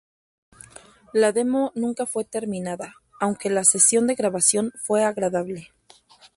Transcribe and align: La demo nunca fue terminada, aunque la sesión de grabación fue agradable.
La 1.13 1.31
demo 1.31 1.71
nunca 1.75 2.07
fue 2.07 2.25
terminada, 2.25 2.95
aunque 3.19 3.51
la 3.51 3.63
sesión 3.63 4.07
de 4.07 4.15
grabación 4.15 4.71
fue 4.83 5.03
agradable. 5.03 5.69